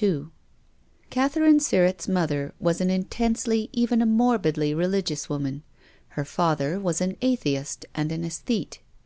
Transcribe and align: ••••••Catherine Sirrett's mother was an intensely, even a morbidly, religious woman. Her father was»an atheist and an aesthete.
••••••Catherine 1.10 1.60
Sirrett's 1.60 2.08
mother 2.08 2.54
was 2.58 2.80
an 2.80 2.88
intensely, 2.88 3.68
even 3.70 4.00
a 4.00 4.06
morbidly, 4.06 4.72
religious 4.72 5.28
woman. 5.28 5.62
Her 6.16 6.24
father 6.24 6.80
was»an 6.80 7.18
atheist 7.20 7.84
and 7.94 8.10
an 8.10 8.24
aesthete. 8.24 8.78